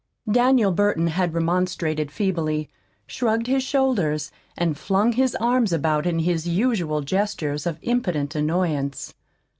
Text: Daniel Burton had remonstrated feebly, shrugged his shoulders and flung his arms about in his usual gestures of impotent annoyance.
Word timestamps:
Daniel 0.31 0.71
Burton 0.71 1.05
had 1.05 1.35
remonstrated 1.35 2.09
feebly, 2.11 2.67
shrugged 3.05 3.45
his 3.45 3.61
shoulders 3.61 4.31
and 4.57 4.75
flung 4.75 5.11
his 5.11 5.35
arms 5.35 5.71
about 5.71 6.07
in 6.07 6.17
his 6.17 6.47
usual 6.47 7.01
gestures 7.01 7.67
of 7.67 7.77
impotent 7.83 8.33
annoyance. 8.33 9.13